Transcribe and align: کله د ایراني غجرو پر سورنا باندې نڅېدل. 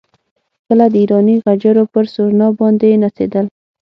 کله 0.67 0.85
د 0.93 0.95
ایراني 1.01 1.35
غجرو 1.45 1.83
پر 1.93 2.05
سورنا 2.13 2.47
باندې 2.59 2.99
نڅېدل. 3.03 3.45